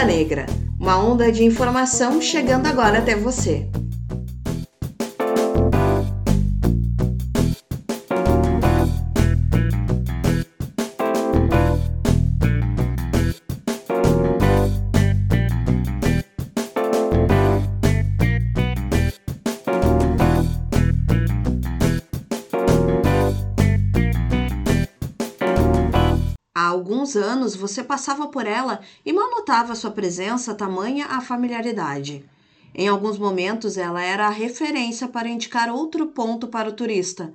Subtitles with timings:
[0.00, 0.46] Onda Negra,
[0.80, 3.68] uma onda de informação chegando agora até você.
[27.10, 32.24] Alguns anos você passava por ela e mal notava sua presença, tamanha a familiaridade.
[32.72, 37.34] Em alguns momentos ela era a referência para indicar outro ponto para o turista,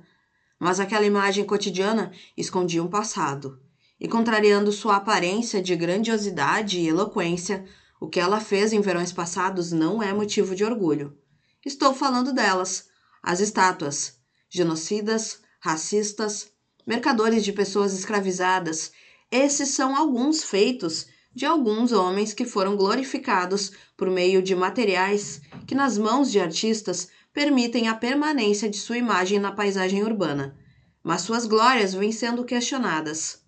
[0.58, 3.60] mas aquela imagem cotidiana escondia um passado.
[4.00, 7.64] E contrariando sua aparência de grandiosidade e eloquência,
[8.00, 11.18] o que ela fez em verões passados não é motivo de orgulho.
[11.64, 12.88] Estou falando delas,
[13.22, 16.50] as estátuas, genocidas, racistas,
[16.86, 18.92] mercadores de pessoas escravizadas
[19.30, 25.74] esses são alguns feitos de alguns homens que foram glorificados por meio de materiais que,
[25.74, 30.56] nas mãos de artistas, permitem a permanência de sua imagem na paisagem urbana.
[31.02, 33.44] Mas suas glórias vêm sendo questionadas.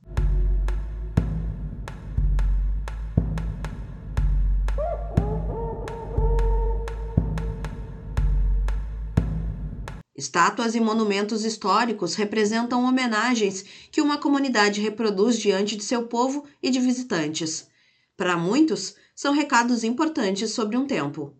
[10.18, 16.70] Estátuas e monumentos históricos representam homenagens que uma comunidade reproduz diante de seu povo e
[16.70, 17.68] de visitantes.
[18.16, 21.36] Para muitos, são recados importantes sobre um tempo.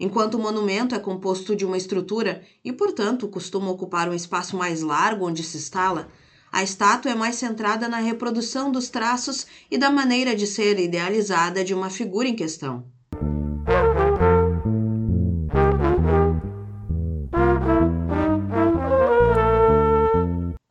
[0.00, 4.80] Enquanto o monumento é composto de uma estrutura e, portanto, costuma ocupar um espaço mais
[4.80, 6.08] largo onde se instala,
[6.50, 11.62] a estátua é mais centrada na reprodução dos traços e da maneira de ser idealizada
[11.62, 12.90] de uma figura em questão.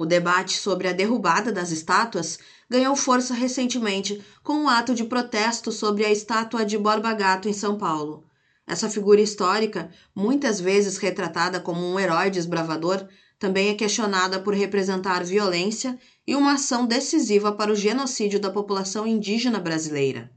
[0.04, 2.38] O debate sobre a derrubada das estátuas
[2.70, 7.54] ganhou força recentemente com um ato de protesto sobre a estátua de Borba Gato em
[7.54, 8.26] São Paulo.
[8.68, 13.08] Essa figura histórica, muitas vezes retratada como um herói desbravador,
[13.40, 19.08] também é questionada por representar violência e uma ação decisiva para o genocídio da população
[19.08, 20.30] indígena brasileira.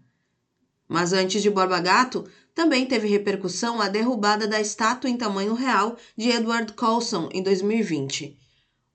[0.89, 2.25] Mas antes de Borba Gato,
[2.55, 8.46] também teve repercussão a derrubada da estátua em tamanho real de Edward Colson em 2020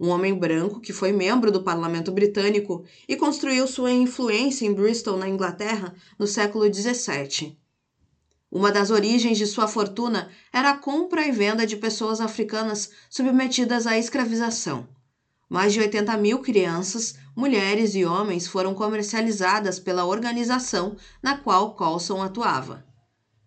[0.01, 5.15] um homem branco que foi membro do parlamento britânico e construiu sua influência em Bristol,
[5.15, 7.55] na Inglaterra, no século XVII.
[8.51, 13.85] Uma das origens de sua fortuna era a compra e venda de pessoas africanas submetidas
[13.85, 14.87] à escravização.
[15.47, 22.23] Mais de 80 mil crianças, mulheres e homens foram comercializadas pela organização na qual Colson
[22.23, 22.83] atuava.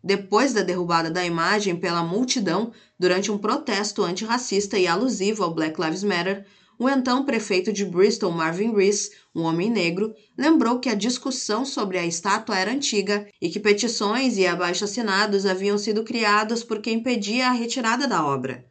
[0.06, 5.80] Depois da derrubada da imagem pela multidão durante um protesto antirracista e alusivo ao Black
[5.80, 6.44] Lives Matter,
[6.78, 11.96] o então prefeito de Bristol, Marvin Rees, um homem negro, lembrou que a discussão sobre
[11.96, 17.48] a estátua era antiga e que petições e abaixo-assinados haviam sido criados por quem pedia
[17.48, 18.62] a retirada da obra.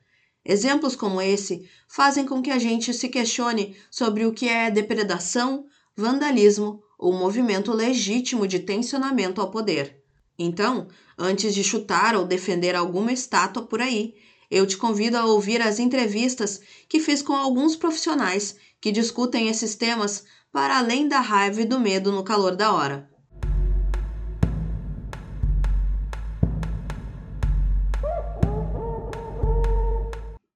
[0.45, 5.65] Exemplos como esse fazem com que a gente se questione sobre o que é depredação,
[5.97, 10.02] vandalismo ou movimento legítimo de tensionamento ao poder.
[10.37, 14.15] Então, antes de chutar ou defender alguma estátua por aí,
[14.49, 19.75] eu te convido a ouvir as entrevistas que fiz com alguns profissionais que discutem esses
[19.75, 23.09] temas para além da raiva e do medo no calor da hora.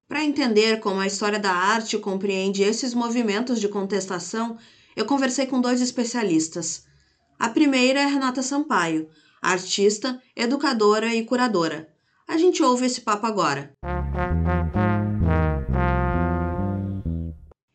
[0.08, 4.58] Para entender como a história da arte compreende esses movimentos de contestação,
[4.96, 6.84] eu conversei com dois especialistas.
[7.38, 9.08] A primeira é Renata Sampaio,
[9.40, 11.88] artista, educadora e curadora.
[12.26, 13.72] A gente ouve esse papo agora.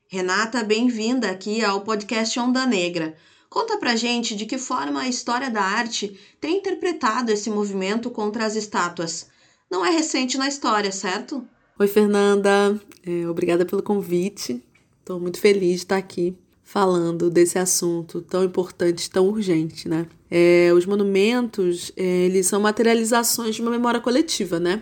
[0.08, 3.16] Renata, bem-vinda aqui ao podcast Onda Negra.
[3.50, 8.46] Conta pra gente de que forma a história da arte tem interpretado esse movimento contra
[8.46, 9.28] as estátuas.
[9.72, 11.48] Não é recente na história, certo?
[11.80, 12.80] Oi, Fernanda.
[13.06, 14.64] É, obrigada pelo convite.
[15.00, 16.38] Estou muito feliz de estar aqui
[16.74, 20.08] falando desse assunto tão importante, tão urgente, né?
[20.32, 24.82] É, os monumentos, é, eles são materializações de uma memória coletiva, né?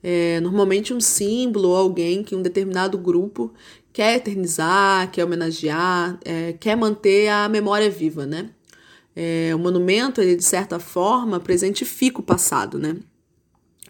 [0.00, 3.52] É, normalmente um símbolo ou alguém que um determinado grupo
[3.92, 8.50] quer eternizar, quer homenagear, é, quer manter a memória viva, né?
[9.16, 12.98] É, o monumento, ele de certa forma presentifica o passado, né?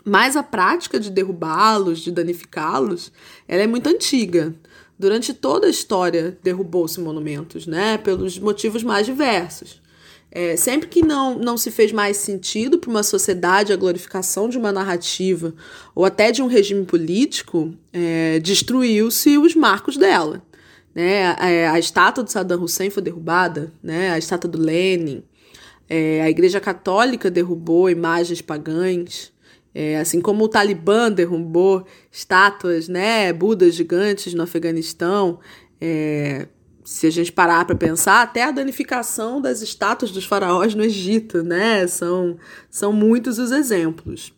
[0.06, 3.12] Mas a prática de derrubá-los, de danificá-los,
[3.46, 4.54] ela é muito antiga.
[5.02, 7.98] Durante toda a história derrubou-se monumentos, né?
[7.98, 9.82] Pelos motivos mais diversos.
[10.30, 14.56] É, sempre que não, não se fez mais sentido para uma sociedade a glorificação de
[14.56, 15.52] uma narrativa
[15.92, 20.40] ou até de um regime político, é, destruiu-se os marcos dela.
[20.94, 21.26] Né?
[21.26, 24.12] A, a, estátua do Saddam Hussein foi derrubada, né?
[24.12, 25.24] a estátua do Lenin,
[25.88, 29.31] É, a Igreja Católica derrubou imagens pagãs,
[29.74, 35.38] é, assim como o Talibã derrubou estátuas, né, budas gigantes no Afeganistão.
[35.80, 36.48] É,
[36.84, 41.42] se a gente parar para pensar, até a danificação das estátuas dos faraós no Egito,
[41.42, 41.86] né?
[41.86, 42.36] São,
[42.68, 44.34] são muitos os exemplos.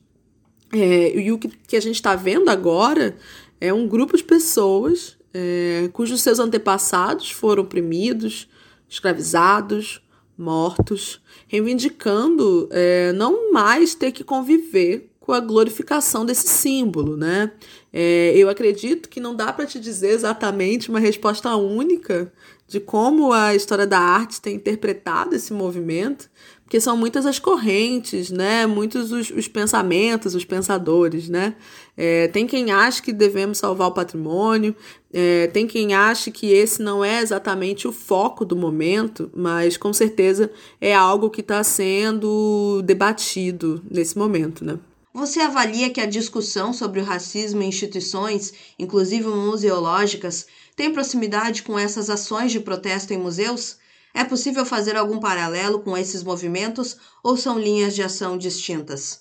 [0.72, 3.16] É, e o que, que a gente está vendo agora
[3.60, 8.48] é um grupo de pessoas é, cujos seus antepassados foram oprimidos,
[8.88, 10.00] escravizados,
[10.38, 17.50] mortos, reivindicando é, não mais ter que conviver com a glorificação desse símbolo, né?
[17.90, 22.30] É, eu acredito que não dá para te dizer exatamente uma resposta única
[22.68, 26.28] de como a história da arte tem interpretado esse movimento,
[26.62, 28.66] porque são muitas as correntes, né?
[28.66, 31.56] Muitos os, os pensamentos, os pensadores, né?
[31.96, 34.76] É, tem quem acha que devemos salvar o patrimônio,
[35.10, 39.92] é, tem quem acha que esse não é exatamente o foco do momento, mas com
[39.94, 44.78] certeza é algo que está sendo debatido nesse momento, né?
[45.14, 50.44] Você avalia que a discussão sobre o racismo em instituições, inclusive museológicas,
[50.74, 53.76] tem proximidade com essas ações de protesto em museus?
[54.12, 59.20] É possível fazer algum paralelo com esses movimentos ou são linhas de ação distintas?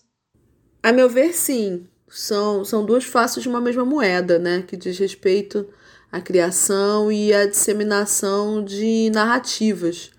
[0.82, 1.86] A meu ver, sim.
[2.10, 4.64] São, são duas faces de uma mesma moeda, né?
[4.64, 5.68] Que diz respeito
[6.12, 10.10] à criação e à disseminação de narrativas,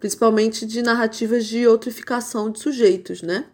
[0.00, 3.46] principalmente de narrativas de outrificação de sujeitos, né?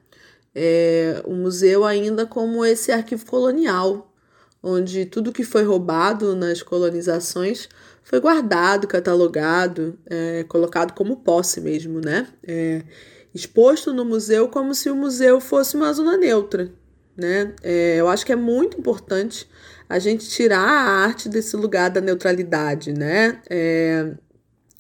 [0.59, 4.11] É, o museu ainda como esse arquivo colonial,
[4.63, 7.69] onde tudo que foi roubado nas colonizações
[8.03, 12.27] foi guardado, catalogado, é, colocado como posse mesmo, né?
[12.43, 12.83] É,
[13.35, 16.73] exposto no museu como se o museu fosse uma zona neutra,
[17.15, 17.55] né?
[17.63, 19.47] É, eu acho que é muito importante
[19.87, 23.43] a gente tirar a arte desse lugar da neutralidade, né?
[23.51, 24.15] É,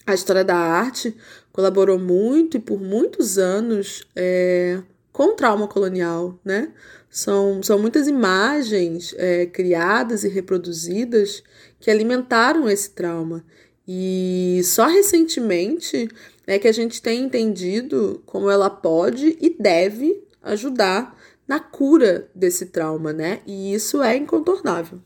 [0.06, 1.14] a história da arte
[1.52, 4.80] colaborou muito e por muitos anos é,
[5.16, 6.74] com trauma colonial, né?
[7.08, 11.42] São, são muitas imagens é, criadas e reproduzidas
[11.80, 13.42] que alimentaram esse trauma.
[13.88, 16.06] E só recentemente
[16.46, 21.18] é que a gente tem entendido como ela pode e deve ajudar
[21.48, 23.40] na cura desse trauma, né?
[23.46, 25.00] E isso é incontornável.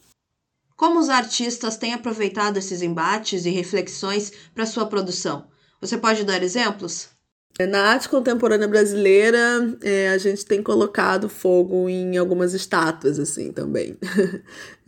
[0.76, 5.46] Como os artistas têm aproveitado esses embates e reflexões para sua produção?
[5.80, 7.10] Você pode dar exemplos?
[7.66, 13.96] Na arte contemporânea brasileira, é, a gente tem colocado fogo em algumas estátuas, assim, também.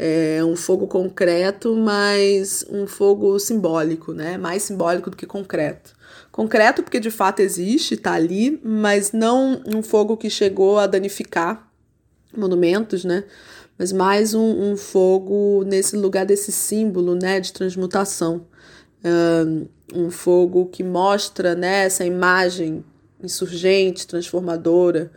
[0.04, 4.36] É um fogo concreto, mas um fogo simbólico, né?
[4.36, 5.94] Mais simbólico do que concreto.
[6.32, 11.70] Concreto porque de fato existe, tá ali, mas não um fogo que chegou a danificar
[12.36, 13.22] monumentos, né?
[13.78, 17.38] Mas mais um, um fogo nesse lugar desse símbolo, né?
[17.38, 18.46] De transmutação
[19.94, 22.84] um fogo que mostra né, essa imagem
[23.22, 25.10] insurgente, transformadora,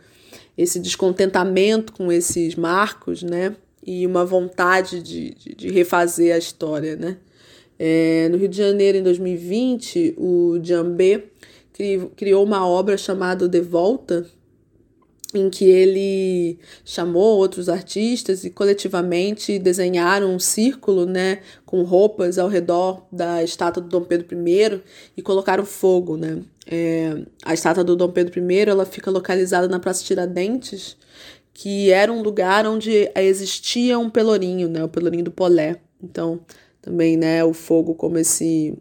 [0.56, 3.54] esse descontentamento com esses marcos, né?
[3.84, 7.18] E uma vontade de, de, de refazer a história, né?
[7.78, 11.24] É, no Rio de Janeiro, em 2020, o Jambê
[12.16, 14.26] criou uma obra chamada De Volta,
[15.34, 22.48] em que ele chamou outros artistas e coletivamente desenharam um círculo, né, com roupas ao
[22.48, 24.80] redor da estátua do Dom Pedro I
[25.16, 26.40] e colocaram fogo, né.
[26.68, 30.96] É, a estátua do Dom Pedro I ela fica localizada na Praça Tiradentes,
[31.52, 35.76] que era um lugar onde existia um pelourinho, né, o pelourinho do Polé.
[36.02, 36.40] Então,
[36.80, 38.76] também, né, o fogo como esse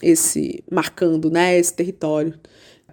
[0.00, 2.34] esse marcando, né, esse território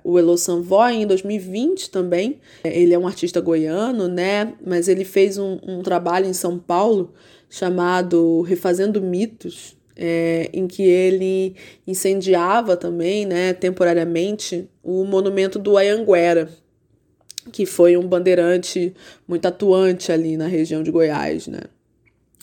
[0.06, 2.40] o Elo Sanvoy em 2020 também.
[2.64, 4.54] Ele é um artista goiano, né?
[4.66, 7.12] Mas ele fez um, um trabalho em São Paulo
[7.50, 11.56] chamado Refazendo Mitos, é, em que ele
[11.88, 16.50] incendiava também, né, temporariamente, o monumento do Ayanguera,
[17.52, 18.94] que foi um bandeirante
[19.28, 21.62] muito atuante ali na região de Goiás, né.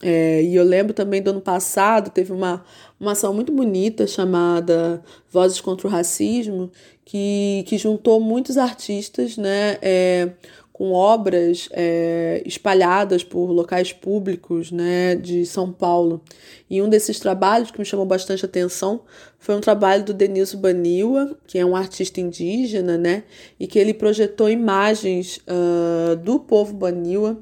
[0.05, 2.65] É, e eu lembro também do ano passado, teve uma,
[2.99, 5.01] uma ação muito bonita chamada
[5.31, 6.73] Vozes contra o Racismo,
[7.05, 10.31] que, que juntou muitos artistas né, é,
[10.73, 16.23] com obras é, espalhadas por locais públicos né, de São Paulo.
[16.69, 19.03] E um desses trabalhos que me chamou bastante atenção
[19.39, 23.25] foi um trabalho do Denilson Baniwa, que é um artista indígena, né,
[23.61, 27.39] e que ele projetou imagens uh, do povo Baniwa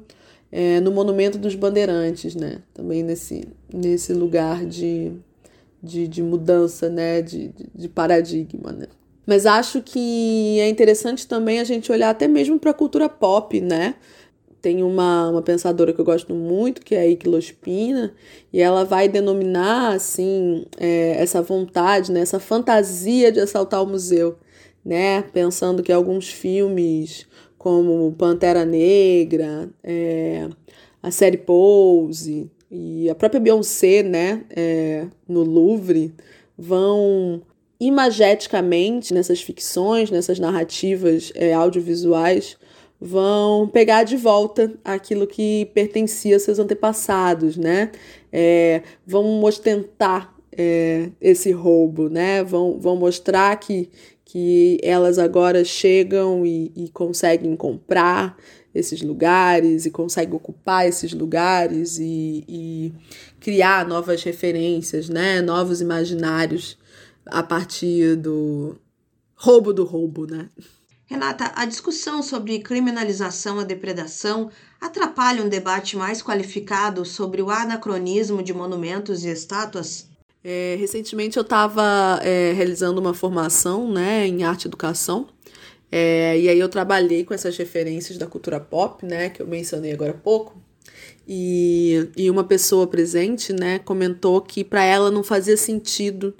[0.51, 5.13] é, no Monumento dos Bandeirantes, né, também nesse, nesse lugar de,
[5.81, 8.87] de, de mudança, né, de, de paradigma, né.
[9.25, 13.59] Mas acho que é interessante também a gente olhar até mesmo para a cultura pop,
[13.61, 13.95] né?
[14.61, 18.13] Tem uma, uma pensadora que eu gosto muito, que é a Ike Lospina,
[18.53, 24.37] e ela vai denominar, assim, é, essa vontade, né, essa fantasia de assaltar o museu,
[24.85, 25.23] né?
[25.33, 27.25] Pensando que alguns filmes
[27.57, 30.49] como Pantera Negra, é,
[31.01, 36.13] a série Pose e a própria Beyoncé, né, é, no Louvre,
[36.57, 37.41] vão
[37.81, 42.55] imageticamente nessas ficções, nessas narrativas é, audiovisuais,
[42.99, 47.91] vão pegar de volta aquilo que pertencia a seus antepassados, né?
[48.31, 52.43] É, vão ostentar é, esse roubo, né?
[52.43, 53.89] Vão, vão mostrar que,
[54.23, 58.37] que elas agora chegam e, e conseguem comprar
[58.75, 62.93] esses lugares e conseguem ocupar esses lugares e, e
[63.39, 65.41] criar novas referências, né?
[65.41, 66.77] Novos imaginários
[67.25, 68.75] a partir do
[69.35, 70.49] roubo do roubo, né?
[71.05, 74.49] Renata, a discussão sobre criminalização à depredação
[74.79, 80.07] atrapalha um debate mais qualificado sobre o anacronismo de monumentos e estátuas?
[80.41, 85.27] É, recentemente eu estava é, realizando uma formação né, em arte e educação,
[85.91, 89.91] é, e aí eu trabalhei com essas referências da cultura pop, né, que eu mencionei
[89.91, 90.59] agora há pouco,
[91.27, 96.33] e, e uma pessoa presente né, comentou que para ela não fazia sentido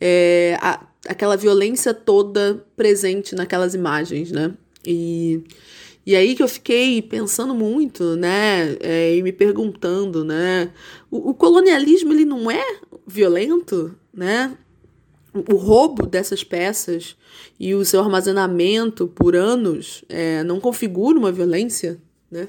[0.00, 4.52] é, a, aquela violência toda presente naquelas imagens, né?
[4.84, 5.42] E,
[6.06, 8.76] e aí que eu fiquei pensando muito, né?
[8.80, 10.70] É, e me perguntando, né?
[11.10, 12.64] O, o colonialismo ele não é
[13.06, 14.56] violento, né?
[15.34, 17.16] o roubo dessas peças
[17.60, 22.00] e o seu armazenamento por anos é, não configura uma violência,
[22.30, 22.48] né?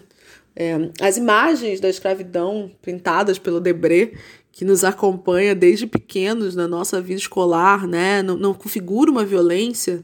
[0.56, 4.13] É, as imagens da escravidão pintadas pelo Debré
[4.60, 8.22] que nos acompanha desde pequenos na nossa vida escolar, né?
[8.22, 10.04] Não, não configura uma violência.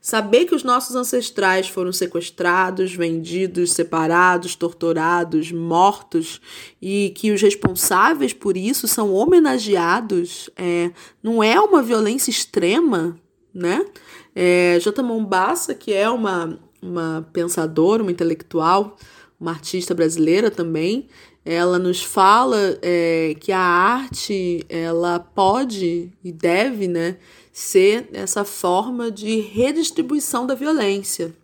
[0.00, 6.40] Saber que os nossos ancestrais foram sequestrados, vendidos, separados, torturados, mortos
[6.80, 13.18] e que os responsáveis por isso são homenageados é, não é uma violência extrema,
[13.52, 13.84] né?
[14.32, 14.78] É.
[15.02, 18.96] Mombassa, que é uma, uma pensadora, uma intelectual,
[19.40, 21.08] uma artista brasileira também,
[21.50, 27.16] ela nos fala é, que a arte ela pode e deve né,
[27.50, 31.34] ser essa forma de redistribuição da violência.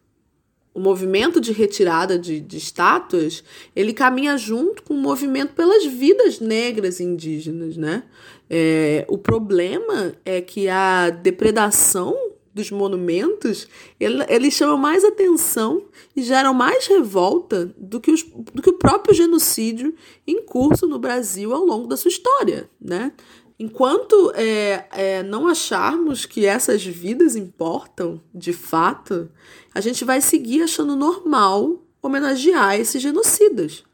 [0.74, 3.42] O movimento de retirada de, de estátuas
[3.74, 7.78] ele caminha junto com o movimento pelas vidas negras e indígenas.
[7.78, 8.02] Né?
[8.50, 12.14] É, o problema é que a depredação
[12.54, 13.66] dos monumentos,
[13.98, 18.78] ele, eles chamam mais atenção e geram mais revolta do que, os, do que o
[18.78, 19.92] próprio genocídio
[20.24, 23.12] em curso no Brasil ao longo da sua história, né?
[23.58, 29.30] Enquanto é, é, não acharmos que essas vidas importam, de fato,
[29.72, 33.84] a gente vai seguir achando normal homenagear esses genocidas.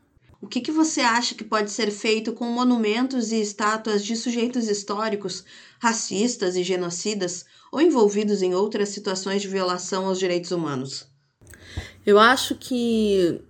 [0.40, 4.68] O que, que você acha que pode ser feito com monumentos e estátuas de sujeitos
[4.68, 5.44] históricos,
[5.78, 11.06] racistas e genocidas ou envolvidos em outras situações de violação aos direitos humanos?
[12.04, 13.40] Eu acho que,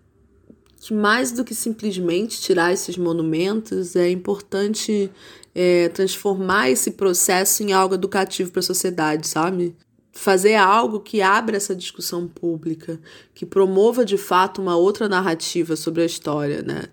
[0.81, 5.11] que mais do que simplesmente tirar esses monumentos, é importante
[5.55, 9.77] é, transformar esse processo em algo educativo para a sociedade, sabe?
[10.13, 13.01] Fazer algo que abra essa discussão pública,
[13.35, 16.85] que promova de fato uma outra narrativa sobre a história, né?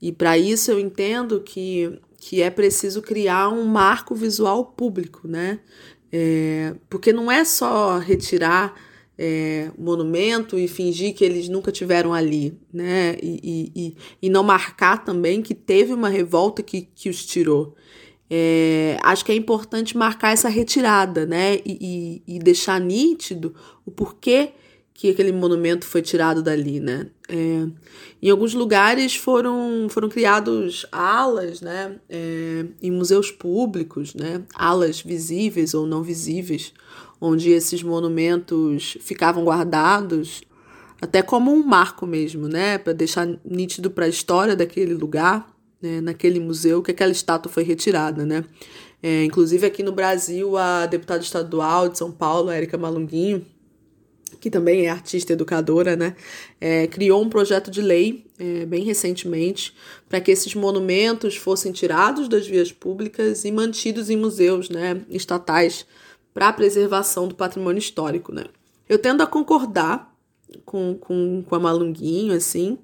[0.00, 5.60] E para isso eu entendo que, que é preciso criar um marco visual público, né?
[6.18, 8.74] É, porque não é só retirar
[9.18, 13.18] é, monumento e fingir que eles nunca tiveram ali, né?
[13.22, 17.74] E, e, e não marcar também que teve uma revolta que, que os tirou.
[18.30, 21.56] É, acho que é importante marcar essa retirada, né?
[21.56, 23.54] E, e, e, deixar nítido
[23.84, 24.52] o porquê
[24.96, 27.06] que aquele monumento foi tirado dali, né?
[27.28, 27.66] É,
[28.22, 31.96] em alguns lugares foram, foram criados alas, né?
[32.08, 34.42] É, em museus públicos, né?
[34.54, 36.72] Alas visíveis ou não visíveis,
[37.20, 40.40] onde esses monumentos ficavam guardados,
[40.98, 42.78] até como um marco mesmo, né?
[42.78, 46.00] Para deixar nítido para a história daquele lugar, né?
[46.00, 48.46] naquele museu, que aquela estátua foi retirada, né?
[49.02, 53.44] É, inclusive aqui no Brasil, a deputada estadual de São Paulo, Érica Malunguinho,
[54.40, 56.16] que também é artista educadora, né,
[56.60, 59.74] é, criou um projeto de lei é, bem recentemente
[60.08, 65.86] para que esses monumentos fossem tirados das vias públicas e mantidos em museus né, estatais
[66.34, 68.32] para a preservação do patrimônio histórico.
[68.32, 68.44] Né.
[68.88, 70.14] Eu tendo a concordar
[70.64, 72.78] com, com, com a Malunguinho, assim,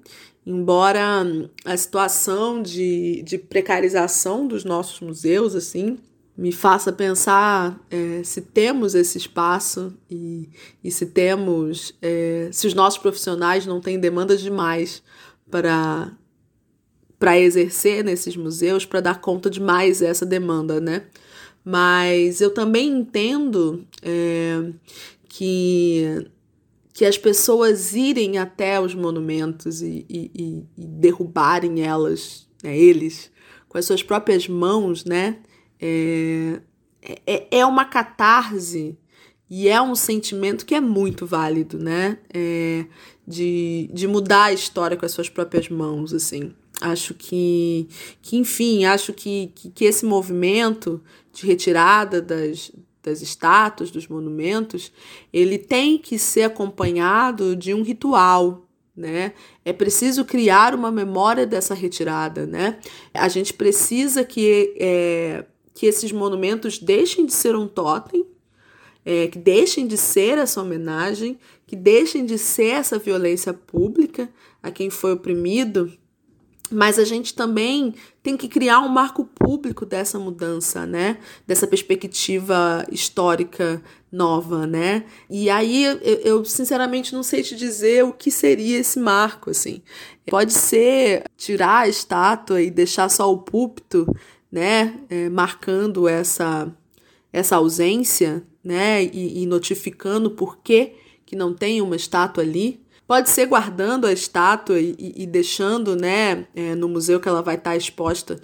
[0.45, 1.23] embora
[1.63, 5.97] a situação de, de precarização dos nossos museus, assim,
[6.35, 10.49] me faça pensar é, se temos esse espaço e,
[10.83, 15.03] e se temos, é, se os nossos profissionais não têm demandas demais
[15.49, 16.11] para
[17.19, 21.05] para exercer nesses museus, para dar conta de mais essa demanda, né?
[21.63, 24.73] Mas eu também entendo é,
[25.29, 26.27] que
[26.93, 33.31] que as pessoas irem até os monumentos e, e, e derrubarem elas, né, eles,
[33.67, 35.37] com as suas próprias mãos, né?
[35.79, 36.61] É,
[37.25, 38.97] é, é uma catarse
[39.49, 42.17] e é um sentimento que é muito válido, né?
[42.33, 42.85] É,
[43.27, 46.53] de, de mudar a história com as suas próprias mãos, assim.
[46.81, 47.87] Acho que,
[48.21, 51.01] que enfim, acho que, que, que esse movimento
[51.31, 54.91] de retirada das, das estátuas, dos monumentos,
[55.31, 59.33] ele tem que ser acompanhado de um ritual, né?
[59.65, 62.79] É preciso criar uma memória dessa retirada, né?
[63.13, 68.25] A gente precisa que, é, que esses monumentos deixem de ser um totem,
[69.05, 71.37] é, que deixem de ser essa homenagem,
[71.67, 74.29] que deixem de ser essa violência pública
[74.61, 75.91] a quem foi oprimido
[76.73, 81.17] mas a gente também tem que criar um marco público dessa mudança, né?
[81.45, 85.05] Dessa perspectiva histórica nova, né?
[85.29, 89.81] E aí eu, eu, sinceramente não sei te dizer o que seria esse marco, assim.
[90.27, 94.07] Pode ser tirar a estátua e deixar só o púlpito,
[94.53, 94.99] né?
[95.09, 96.71] É, marcando essa
[97.31, 99.03] essa ausência, né?
[99.03, 100.93] E, e notificando por que
[101.25, 106.47] que não tem uma estátua ali, Pode ser guardando a estátua e, e deixando né,
[106.55, 108.39] é, no museu que ela vai estar exposta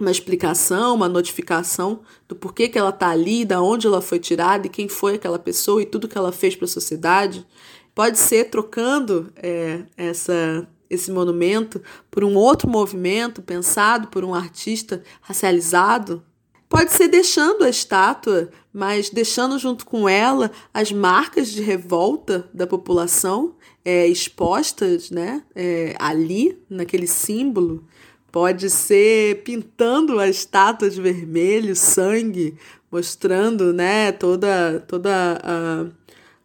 [0.00, 4.66] uma explicação, uma notificação do porquê que ela está ali, da onde ela foi tirada
[4.66, 7.46] e quem foi aquela pessoa e tudo que ela fez para a sociedade.
[7.94, 11.80] Pode ser trocando é, essa, esse monumento
[12.10, 16.22] por um outro movimento pensado por um artista racializado.
[16.68, 22.66] Pode ser deixando a estátua, mas deixando junto com ela as marcas de revolta da
[22.66, 23.54] população
[23.84, 27.84] é, expostas né, é, ali, naquele símbolo.
[28.30, 32.56] Pode ser pintando a estátua de vermelho, sangue,
[32.90, 35.86] mostrando né, toda, toda a,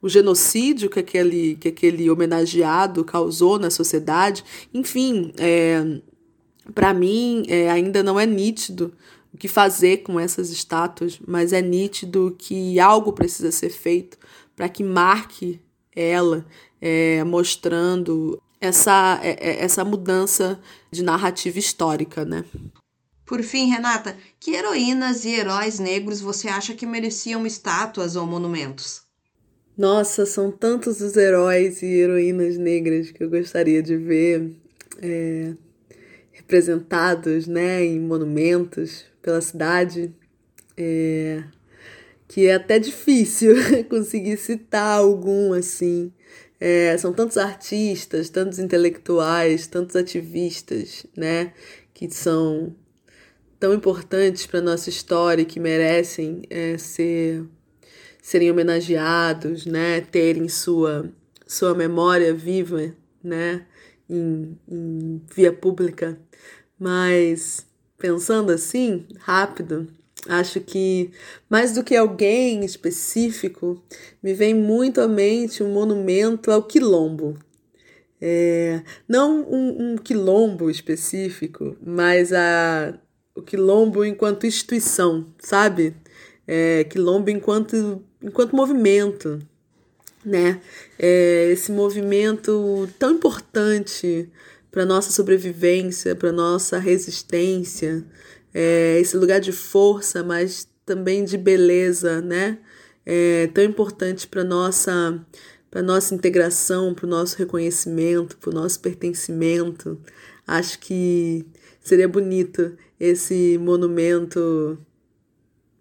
[0.06, 4.46] o genocídio que aquele, que aquele homenageado causou na sociedade.
[4.72, 6.00] Enfim, é,
[6.76, 8.94] para mim é, ainda não é nítido
[9.34, 14.16] o que fazer com essas estátuas, mas é nítido que algo precisa ser feito
[14.56, 15.60] para que marque
[15.96, 16.46] ela
[16.80, 20.60] é, mostrando essa, é, é, essa mudança
[20.92, 22.46] de narrativa histórica, né?
[23.26, 29.05] Por fim, Renata, que heroínas e heróis negros você acha que mereciam estátuas ou monumentos?
[29.78, 34.52] Nossa, são tantos os heróis e heroínas negras que eu gostaria de ver
[35.02, 35.54] é,
[36.32, 40.14] representados né, em monumentos pela cidade.
[40.78, 41.44] É,
[42.28, 43.56] que é até difícil
[43.90, 46.12] conseguir citar algum assim.
[46.60, 51.54] É, são tantos artistas, tantos intelectuais, tantos ativistas, né,
[51.94, 52.74] que são
[53.60, 57.44] tão importantes para nossa história e que merecem é, ser
[58.26, 61.12] serem homenageados, né, terem sua
[61.48, 62.92] sua memória viva,
[63.24, 63.66] né,
[64.10, 66.18] em, em via pública.
[66.80, 67.66] Mas
[68.00, 69.88] pensando assim, rápido,
[70.28, 71.12] Acho que,
[71.48, 73.80] mais do que alguém específico,
[74.24, 77.38] me vem muito à mente um monumento ao quilombo.
[78.20, 82.98] É, não um, um quilombo específico, mas a,
[83.36, 85.96] o quilombo enquanto instituição, sabe?
[86.48, 89.40] É, quilombo enquanto, enquanto movimento,
[90.26, 90.60] né?
[90.98, 94.28] É, esse movimento tão importante
[94.72, 98.04] para nossa sobrevivência, para nossa resistência,
[98.54, 102.58] é, esse lugar de força, mas também de beleza, né?
[103.06, 105.24] É tão importante para nossa
[105.70, 110.00] para nossa integração, para o nosso reconhecimento, para o nosso pertencimento.
[110.48, 111.46] Acho que
[111.82, 114.80] seria bonito esse monumento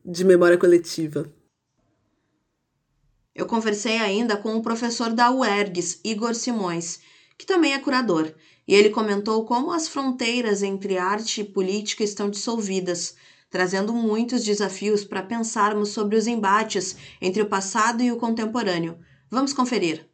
[0.04, 1.30] de memória coletiva.
[3.34, 7.00] Eu conversei ainda com o professor da UERGS, Igor Simões,
[7.36, 8.32] que também é curador,
[8.66, 13.16] e ele comentou como as fronteiras entre arte e política estão dissolvidas,
[13.50, 18.98] trazendo muitos desafios para pensarmos sobre os embates entre o passado e o contemporâneo.
[19.30, 20.08] Vamos conferir.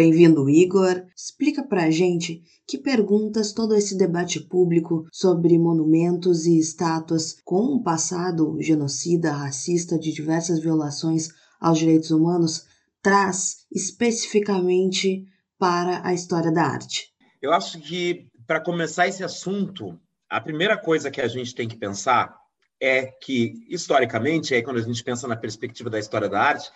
[0.00, 1.04] Bem-vindo, Igor.
[1.14, 7.82] Explica pra gente que perguntas todo esse debate público sobre monumentos e estátuas com um
[7.82, 11.28] passado genocida, racista, de diversas violações
[11.60, 12.64] aos direitos humanos
[13.02, 15.26] traz especificamente
[15.58, 17.10] para a história da arte.
[17.42, 21.76] Eu acho que, para começar esse assunto, a primeira coisa que a gente tem que
[21.76, 22.40] pensar
[22.80, 26.70] é que, historicamente, aí quando a gente pensa na perspectiva da história da arte,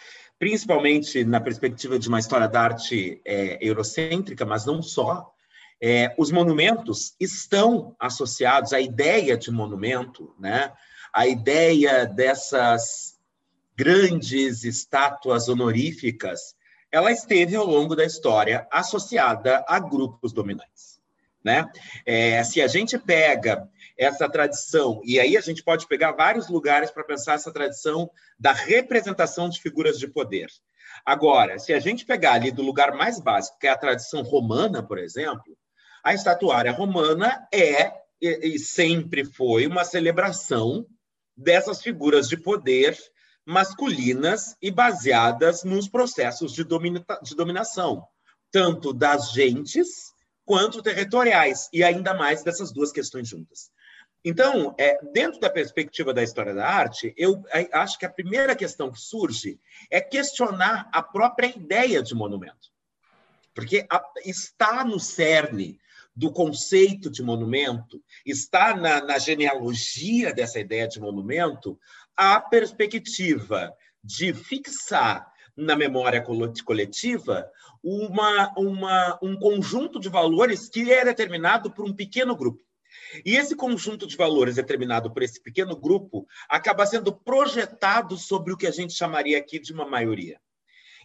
[0.45, 5.33] principalmente na perspectiva de uma história da arte é, eurocêntrica, mas não só,
[5.81, 10.71] é, os monumentos estão associados à ideia de monumento, né?
[11.15, 13.19] a ideia dessas
[13.75, 16.55] grandes estátuas honoríficas,
[16.93, 20.94] ela esteve ao longo da história associada a grupos dominantes.
[21.45, 21.71] Né?
[22.07, 26.91] É, se a gente pega essa tradição, e aí a gente pode pegar vários lugares
[26.91, 30.49] para pensar essa tradição da representação de figuras de poder.
[31.05, 34.83] Agora, se a gente pegar ali do lugar mais básico, que é a tradição romana,
[34.83, 35.57] por exemplo,
[36.03, 40.87] a estatuária romana é e sempre foi uma celebração
[41.37, 42.97] dessas figuras de poder
[43.47, 48.07] masculinas e baseadas nos processos de, domina de dominação,
[48.51, 50.14] tanto das gentes
[50.45, 53.71] quanto territoriais, e ainda mais dessas duas questões juntas.
[54.25, 58.91] Então, é, dentro da perspectiva da história da arte, eu acho que a primeira questão
[58.91, 62.73] que surge é questionar a própria ideia de monumento.
[63.55, 65.79] Porque a, está no cerne
[66.17, 71.79] do conceito de monumento, está na, na genealogia dessa ideia de monumento,
[72.17, 76.23] a perspectiva de fixar na memória
[76.65, 77.51] coletiva
[77.83, 82.63] uma, uma, um conjunto de valores que é determinado por um pequeno grupo.
[83.25, 88.57] E esse conjunto de valores determinado por esse pequeno grupo acaba sendo projetado sobre o
[88.57, 90.41] que a gente chamaria aqui de uma maioria.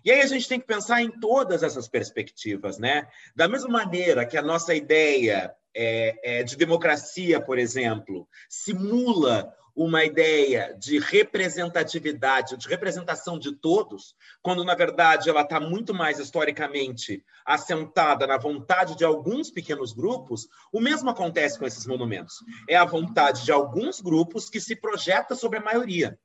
[0.04, 3.08] E aí a gente tem que pensar em todas essas perspectivas, né?
[3.36, 10.04] Da mesma maneira que a nossa ideia é, é, de democracia, por exemplo, simula uma
[10.04, 17.24] ideia de representatividade, de representação de todos, quando na verdade ela está muito mais historicamente
[17.46, 22.44] assentada na vontade de alguns pequenos grupos, o mesmo acontece com esses monumentos.
[22.68, 26.20] É a vontade de alguns grupos que se projeta sobre a maioria.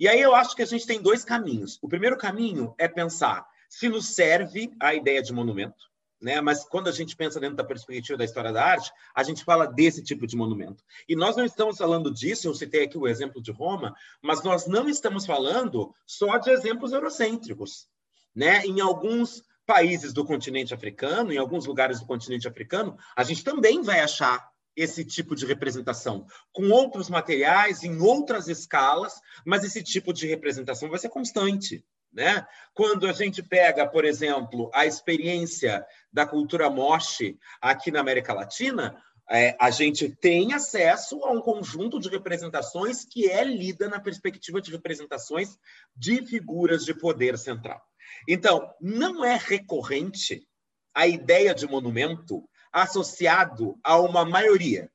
[0.00, 1.78] E aí eu acho que a gente tem dois caminhos.
[1.82, 5.87] O primeiro caminho é pensar se nos serve a ideia de monumento,
[6.20, 6.40] né?
[6.40, 9.66] Mas quando a gente pensa dentro da perspectiva da história da arte, a gente fala
[9.66, 10.82] desse tipo de monumento.
[11.08, 14.66] E nós não estamos falando disso, eu citei aqui o exemplo de Roma, mas nós
[14.66, 17.86] não estamos falando só de exemplos eurocêntricos,
[18.34, 18.64] né?
[18.64, 23.82] Em alguns países do continente africano, em alguns lugares do continente africano, a gente também
[23.82, 30.12] vai achar esse tipo de representação, com outros materiais, em outras escalas, mas esse tipo
[30.12, 31.84] de representação vai ser constante.
[32.12, 32.46] Né?
[32.74, 39.00] Quando a gente pega, por exemplo, a experiência da cultura moche aqui na América Latina,
[39.30, 44.60] é, a gente tem acesso a um conjunto de representações que é lida na perspectiva
[44.60, 45.58] de representações
[45.94, 47.82] de figuras de poder central.
[48.26, 50.48] Então, não é recorrente
[50.94, 54.90] a ideia de monumento associado a uma maioria.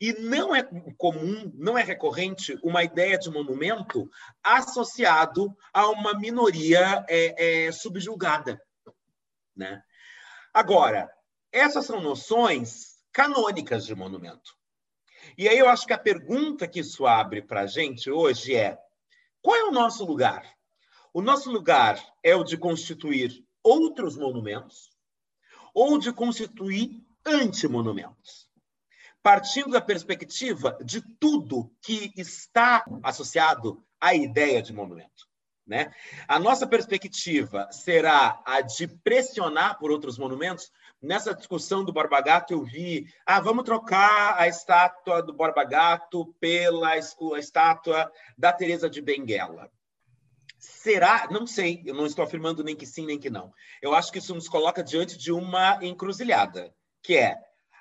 [0.00, 0.62] E não é
[0.96, 4.10] comum, não é recorrente uma ideia de monumento
[4.42, 8.60] associado a uma minoria é, é, subjugada.
[9.56, 9.82] Né?
[10.52, 11.10] Agora,
[11.52, 14.54] essas são noções canônicas de monumento.
[15.36, 18.78] E aí eu acho que a pergunta que isso abre para a gente hoje é:
[19.42, 20.44] qual é o nosso lugar?
[21.12, 24.90] O nosso lugar é o de constituir outros monumentos
[25.74, 28.49] ou de constituir antimonumentos
[29.22, 35.28] partindo da perspectiva de tudo que está associado à ideia de monumento.
[35.66, 35.92] Né?
[36.26, 40.72] A nossa perspectiva será a de pressionar por outros monumentos.
[41.00, 46.34] Nessa discussão do Borba Gato, eu vi, ah, vamos trocar a estátua do Borba Gato
[46.40, 46.98] pela
[47.38, 49.70] estátua da Teresa de Benguela.
[50.58, 51.28] Será?
[51.30, 53.52] Não sei, eu não estou afirmando nem que sim, nem que não.
[53.80, 57.38] Eu acho que isso nos coloca diante de uma encruzilhada, que é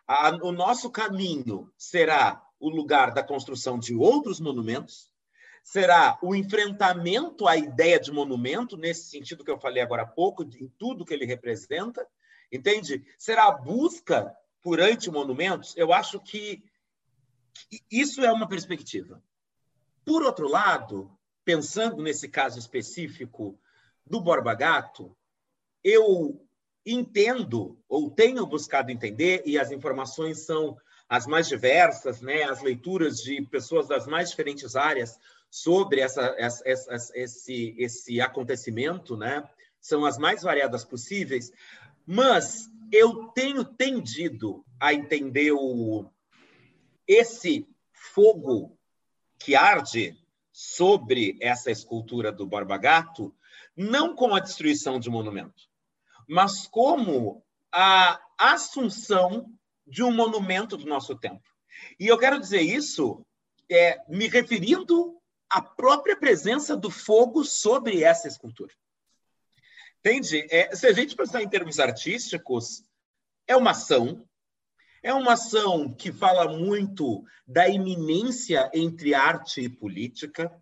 [0.09, 5.13] a, o nosso caminho será o lugar da construção de outros monumentos,
[5.63, 10.41] será o enfrentamento à ideia de monumento, nesse sentido que eu falei agora há pouco,
[10.41, 12.07] em tudo que ele representa,
[12.51, 13.05] entende?
[13.19, 15.77] Será a busca por antimonumentos.
[15.77, 16.63] Eu acho que
[17.91, 19.21] isso é uma perspectiva.
[20.03, 23.59] Por outro lado, pensando nesse caso específico
[24.03, 25.15] do Borba Gato,
[25.83, 26.43] eu
[26.91, 32.43] entendo ou tenho buscado entender e as informações são as mais diversas, né?
[32.43, 39.17] As leituras de pessoas das mais diferentes áreas sobre essa, essa, essa, esse, esse acontecimento,
[39.17, 39.47] né?
[39.81, 41.51] São as mais variadas possíveis,
[42.05, 46.05] mas eu tenho tendido a entender o,
[47.07, 48.77] esse fogo
[49.37, 50.17] que arde
[50.51, 53.33] sobre essa escultura do Borba Gato,
[53.75, 55.68] não com a destruição de monumento,
[56.29, 59.51] mas como a assunção
[59.85, 61.43] de um monumento do nosso tempo.
[61.99, 63.25] E eu quero dizer isso
[63.69, 65.17] é, me referindo
[65.49, 68.71] a própria presença do fogo sobre essa escultura.
[69.99, 70.47] Entende?
[70.51, 72.83] É, se a gente pensar em termos artísticos,
[73.47, 74.23] é uma ação,
[75.01, 80.55] é uma ação que fala muito da iminência entre arte e política,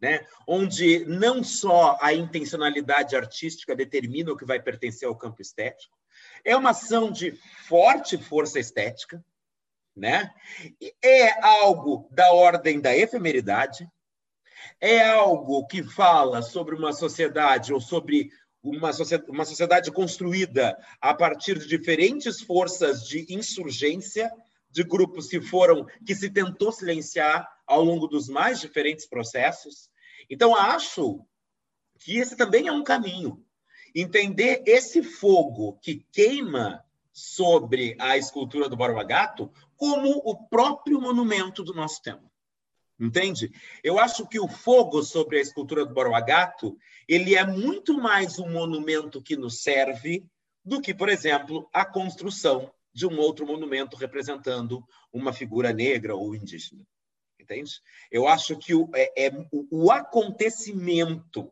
[0.00, 0.26] né?
[0.46, 5.96] onde não só a intencionalidade artística determina o que vai pertencer ao campo estético,
[6.44, 7.32] é uma ação de
[7.66, 9.24] forte força estética,
[9.94, 10.32] né?
[11.02, 13.88] é algo da ordem da efemeridade,
[14.80, 18.30] é algo que fala sobre uma sociedade ou sobre
[18.62, 18.90] uma
[19.28, 24.30] uma sociedade construída a partir de diferentes forças de insurgência,
[24.70, 29.90] de grupos que foram que se tentou silenciar ao longo dos mais diferentes processos.
[30.28, 31.24] Então acho
[31.98, 33.44] que esse também é um caminho.
[33.94, 41.62] Entender esse fogo que queima sobre a escultura do Borba Gato como o próprio monumento
[41.62, 42.30] do nosso tempo.
[42.98, 43.52] Entende?
[43.82, 46.76] Eu acho que o fogo sobre a escultura do Gato
[47.06, 50.26] ele é muito mais um monumento que nos serve
[50.64, 56.34] do que, por exemplo, a construção de um outro monumento representando uma figura negra ou
[56.34, 56.84] indígena.
[57.50, 57.80] Entende?
[58.10, 59.32] Eu acho que o, é, é
[59.70, 61.50] o acontecimento,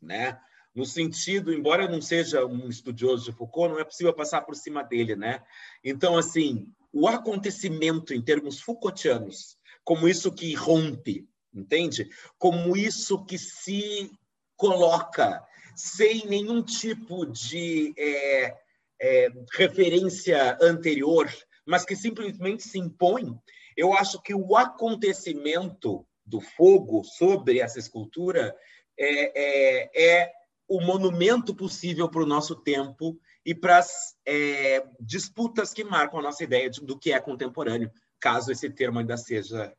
[0.00, 0.40] né?
[0.74, 4.56] no sentido, embora eu não seja um estudioso de Foucault, não é possível passar por
[4.56, 5.40] cima dele, né?
[5.84, 12.08] Então, assim, o acontecimento em termos Foucaultianos como isso que rompe, entende?
[12.38, 14.10] Como isso que se
[14.56, 15.44] coloca
[15.76, 18.56] sem nenhum tipo de é,
[19.00, 21.30] é, referência anterior,
[21.66, 23.38] mas que simplesmente se impõe.
[23.76, 28.56] Eu acho que o acontecimento do fogo sobre essa escultura
[28.98, 30.32] é, é, é
[30.66, 36.22] o monumento possível para o nosso tempo e para as é, disputas que marcam a
[36.22, 39.74] nossa ideia de, do que é contemporâneo caso esse termo ainda seja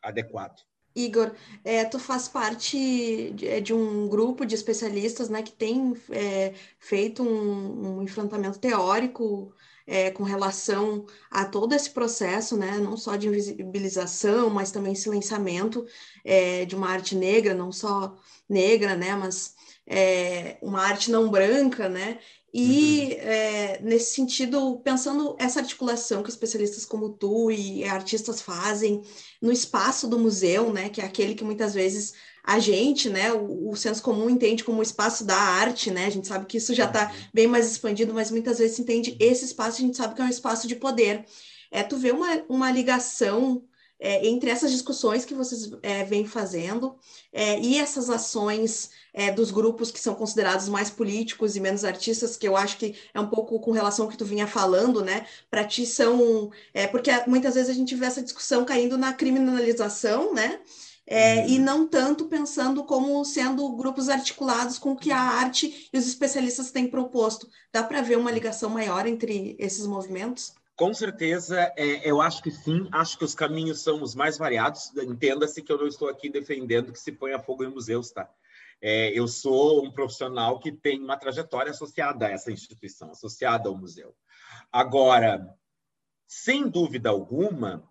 [0.00, 0.62] adequado.
[0.94, 1.32] Igor,
[1.64, 6.52] é, tu faz parte de, é, de, um grupo de especialistas né, que tem é,
[6.78, 9.52] feito um, um, enfrentamento teórico
[9.86, 15.84] é, com relação a todo esse processo, né, não só de invisibilização, mas também silenciamento
[16.24, 18.16] é, de uma arte negra, não só
[18.48, 19.54] negra, né, mas
[19.86, 22.18] é, uma arte não branca, né,
[22.52, 23.30] e, uhum.
[23.30, 29.00] é, nesse sentido, pensando essa articulação que especialistas como tu e artistas fazem
[29.40, 32.12] no espaço do museu, né, que é aquele que muitas vezes
[32.44, 36.10] a gente, né, o, o senso comum entende como o espaço da arte, né, a
[36.10, 37.20] gente sabe que isso já está uhum.
[37.32, 40.24] bem mais expandido, mas muitas vezes se entende esse espaço, a gente sabe que é
[40.24, 41.24] um espaço de poder.
[41.70, 43.62] É, tu vê uma, uma ligação
[44.04, 46.96] é, entre essas discussões que vocês é, vêm fazendo
[47.32, 52.36] é, e essas ações é, dos grupos que são considerados mais políticos e menos artistas,
[52.36, 55.24] que eu acho que é um pouco com relação ao que tu vinha falando, né?
[55.48, 56.50] Para ti são.
[56.74, 60.58] É, porque muitas vezes a gente vê essa discussão caindo na criminalização, né?
[61.06, 61.48] É, uhum.
[61.48, 66.08] E não tanto pensando como sendo grupos articulados com o que a arte e os
[66.08, 67.48] especialistas têm proposto.
[67.72, 70.54] Dá para ver uma ligação maior entre esses movimentos?
[70.74, 72.88] Com certeza, é, eu acho que sim.
[72.90, 74.90] Acho que os caminhos são os mais variados.
[74.96, 78.28] Entenda-se que eu não estou aqui defendendo que se ponha fogo em museus, tá?
[78.80, 83.76] É, eu sou um profissional que tem uma trajetória associada a essa instituição, associada ao
[83.76, 84.14] museu.
[84.72, 85.54] Agora,
[86.26, 87.88] sem dúvida alguma,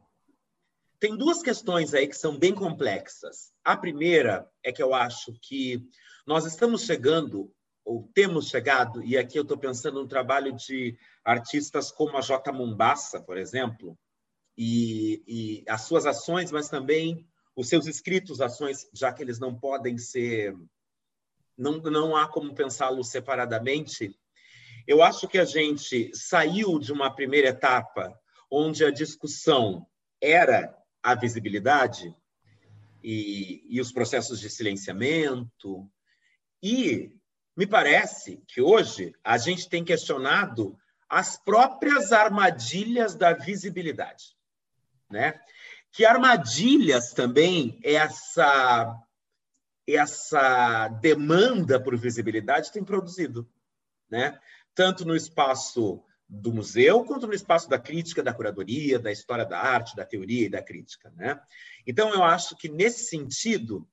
[1.00, 3.54] tem duas questões aí que são bem complexas.
[3.64, 5.88] A primeira é que eu acho que
[6.28, 11.92] nós estamos chegando, ou temos chegado, e aqui eu estou pensando no trabalho de artistas
[11.92, 12.52] como a J.
[12.52, 13.98] Mombassa, por exemplo,
[14.58, 19.58] e, e as suas ações, mas também os seus escritos, ações, já que eles não
[19.58, 20.56] podem ser
[21.58, 24.16] não, não há como pensá-lo separadamente.
[24.88, 28.18] Eu acho que a gente saiu de uma primeira etapa
[28.50, 29.86] onde a discussão
[30.20, 32.14] era a visibilidade
[33.04, 35.90] e, e os processos de silenciamento,
[36.62, 37.12] e
[37.56, 40.78] me parece que hoje a gente tem questionado
[41.10, 44.36] as próprias armadilhas da visibilidade,
[45.10, 45.40] né?
[45.92, 48.98] Que armadilhas também essa
[49.88, 53.50] essa demanda por visibilidade tem produzido,
[54.10, 54.40] né?
[54.74, 59.60] Tanto no espaço do museu quanto no espaço da crítica, da curadoria, da história da
[59.60, 61.42] arte, da teoria e da crítica, né?
[61.86, 63.86] Então eu acho que nesse sentido,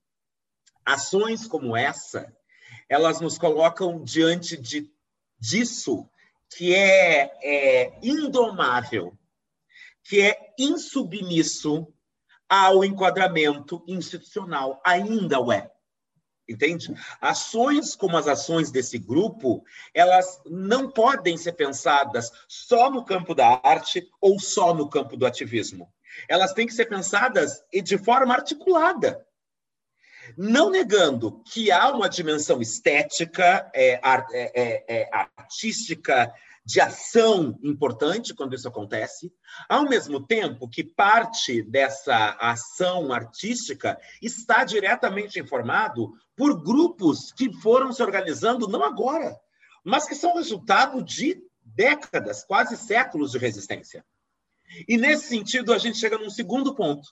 [0.84, 2.32] ações como essa,
[2.88, 4.90] elas nos colocam diante de
[5.38, 6.08] disso
[6.50, 9.16] que é, é indomável,
[10.02, 11.86] que é insubmisso
[12.48, 15.70] ao enquadramento institucional, ainda o é
[16.48, 16.94] entende?
[17.20, 23.60] Ações como as ações desse grupo, elas não podem ser pensadas só no campo da
[23.62, 25.92] arte ou só no campo do ativismo.
[26.28, 29.26] Elas têm que ser pensadas de forma articulada.
[30.36, 36.32] Não negando que há uma dimensão estética, é, é, é, artística,
[36.68, 39.32] de ação importante quando isso acontece,
[39.70, 47.90] ao mesmo tempo que parte dessa ação artística está diretamente informado por grupos que foram
[47.90, 49.34] se organizando não agora,
[49.82, 54.04] mas que são resultado de décadas, quase séculos de resistência.
[54.86, 57.08] E nesse sentido, a gente chega num segundo ponto,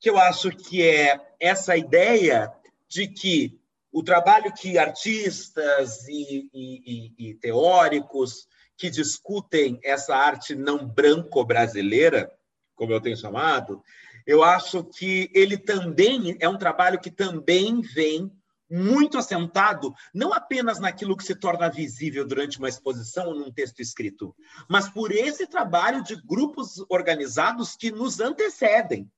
[0.00, 2.52] que eu acho que é essa ideia
[2.88, 3.58] de que
[3.92, 12.32] o trabalho que artistas e, e, e, e teóricos que discutem essa arte não branco-brasileira,
[12.74, 13.82] como eu tenho chamado,
[14.26, 18.32] eu acho que ele também é um trabalho que também vem
[18.70, 23.80] muito assentado, não apenas naquilo que se torna visível durante uma exposição ou num texto
[23.80, 24.34] escrito,
[24.68, 29.08] mas por esse trabalho de grupos organizados que nos antecedem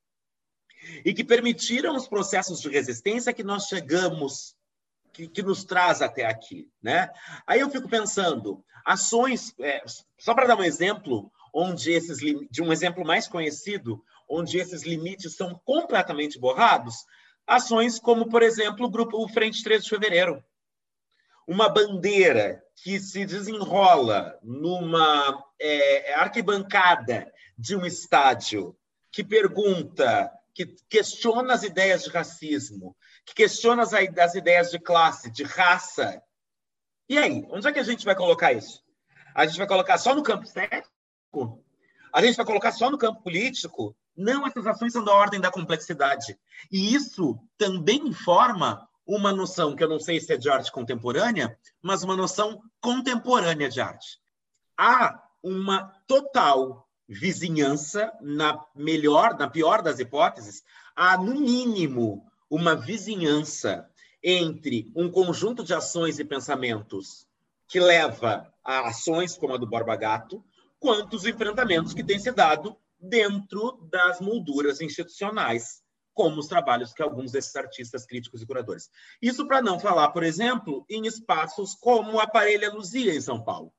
[1.04, 4.54] e que permitiram os processos de resistência que nós chegamos,
[5.12, 6.68] que, que nos traz até aqui.
[6.82, 7.10] Né?
[7.46, 9.82] Aí eu fico pensando, ações, é,
[10.18, 15.36] só para dar um exemplo, onde esses de um exemplo mais conhecido, onde esses limites
[15.36, 17.04] são completamente borrados,
[17.46, 20.44] ações como, por exemplo, o grupo o Frente 13 de Fevereiro.
[21.46, 28.76] Uma bandeira que se desenrola numa é, arquibancada de um estádio
[29.12, 35.30] que pergunta que questiona as ideias de racismo, que questiona as, as ideias de classe,
[35.30, 36.22] de raça.
[37.10, 38.82] E aí, onde é que a gente vai colocar isso?
[39.34, 41.62] A gente vai colocar só no campo estético?
[42.10, 43.94] A gente vai colocar só no campo político?
[44.16, 46.38] Não, essas ações são da ordem da complexidade.
[46.72, 51.54] E isso também informa uma noção que eu não sei se é de arte contemporânea,
[51.82, 54.18] mas uma noção contemporânea de arte.
[54.74, 60.62] Há uma total vizinhança, na melhor, na pior das hipóteses,
[60.94, 63.88] há, no mínimo, uma vizinhança
[64.22, 67.26] entre um conjunto de ações e pensamentos
[67.68, 70.44] que leva a ações como a do Borba Gato,
[70.78, 75.82] quanto os enfrentamentos que têm se dado dentro das molduras institucionais,
[76.14, 78.88] como os trabalhos que alguns desses artistas, críticos e curadores.
[79.20, 83.72] Isso para não falar, por exemplo, em espaços como a Parelha Luzia, em São Paulo,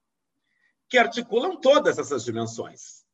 [0.88, 3.07] que articulam todas essas dimensões.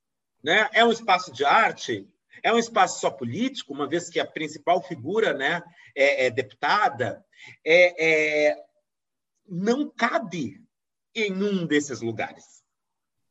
[0.44, 0.70] Né?
[0.74, 2.08] É um espaço de arte,
[2.44, 5.64] é um espaço só político, uma vez que a principal figura né,
[5.96, 7.24] é, é deputada,
[7.66, 8.58] é, é,
[9.48, 10.62] não cabe
[11.16, 12.62] em um desses lugares.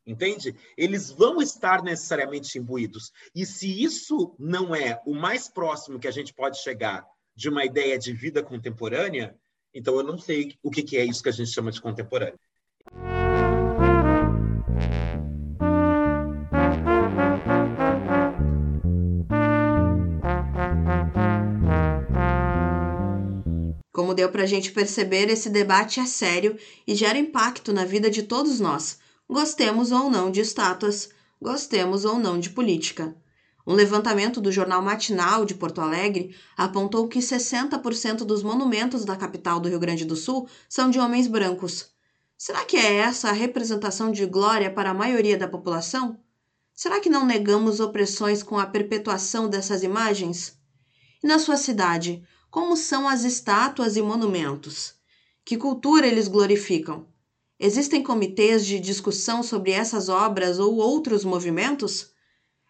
[0.04, 0.56] Entende?
[0.76, 3.12] Eles vão estar necessariamente imbuídos.
[3.34, 7.64] E se isso não é o mais próximo que a gente pode chegar de uma
[7.64, 9.38] ideia de vida contemporânea,
[9.72, 12.38] então eu não sei o que é isso que a gente chama de contemporâneo.
[24.12, 28.10] Como deu para a gente perceber, esse debate é sério e gera impacto na vida
[28.10, 31.08] de todos nós, gostemos ou não de estátuas,
[31.40, 33.16] gostemos ou não de política.
[33.66, 39.58] Um levantamento do jornal Matinal de Porto Alegre apontou que 60% dos monumentos da capital
[39.58, 41.88] do Rio Grande do Sul são de homens brancos.
[42.36, 46.20] Será que é essa a representação de glória para a maioria da população?
[46.74, 50.60] Será que não negamos opressões com a perpetuação dessas imagens?
[51.24, 52.22] E na sua cidade,
[52.52, 54.92] como são as estátuas e monumentos?
[55.42, 57.06] Que cultura eles glorificam?
[57.58, 62.10] Existem comitês de discussão sobre essas obras ou outros movimentos?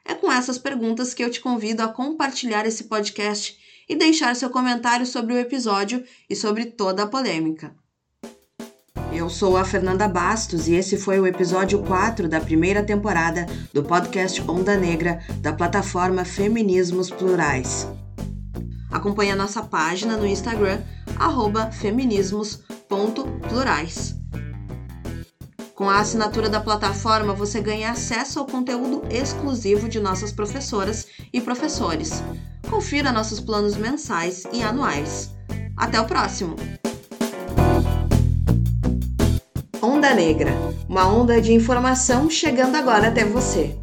[0.04, 4.50] É com essas perguntas que eu te convido a compartilhar esse podcast e deixar seu
[4.50, 7.74] comentário sobre o episódio e sobre toda a polêmica.
[9.12, 13.82] Eu sou a Fernanda Bastos e esse foi o episódio 4 da primeira temporada do
[13.82, 17.88] podcast Onda Negra da plataforma Feminismos Plurais.
[18.92, 20.80] Acompanhe a nossa página no Instagram,
[21.72, 24.14] feminismos.plurais.
[25.74, 31.40] Com a assinatura da plataforma, você ganha acesso ao conteúdo exclusivo de nossas professoras e
[31.40, 32.22] professores.
[32.70, 35.34] Confira nossos planos mensais e anuais.
[35.76, 36.54] Até o próximo!
[39.80, 40.52] Onda Negra
[40.92, 43.74] uma onda de informação chegando agora até você.